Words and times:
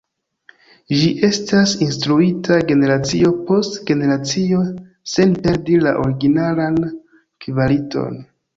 Ĝi 0.99 1.09
estas 1.27 1.73
instruita 1.87 2.57
generacio 2.71 3.35
post 3.51 3.77
generacio 3.91 4.65
sen 5.15 5.37
perdi 5.47 5.79
la 5.85 5.95
originalan 6.07 6.83
kvaliton. 7.47 8.23